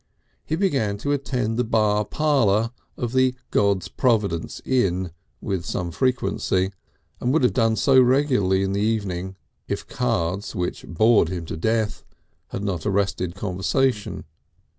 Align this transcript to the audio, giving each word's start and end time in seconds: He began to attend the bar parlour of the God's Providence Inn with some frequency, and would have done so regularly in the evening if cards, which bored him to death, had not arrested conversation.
He 0.43 0.55
began 0.55 0.97
to 0.97 1.11
attend 1.11 1.57
the 1.59 1.63
bar 1.63 2.03
parlour 2.03 2.71
of 2.97 3.13
the 3.13 3.35
God's 3.51 3.87
Providence 3.87 4.59
Inn 4.65 5.11
with 5.41 5.63
some 5.63 5.91
frequency, 5.91 6.71
and 7.19 7.31
would 7.31 7.43
have 7.43 7.53
done 7.53 7.75
so 7.75 8.01
regularly 8.01 8.63
in 8.63 8.71
the 8.73 8.81
evening 8.81 9.35
if 9.67 9.85
cards, 9.87 10.55
which 10.55 10.87
bored 10.87 11.29
him 11.29 11.45
to 11.45 11.55
death, 11.55 12.03
had 12.47 12.63
not 12.63 12.83
arrested 12.87 13.35
conversation. 13.35 14.23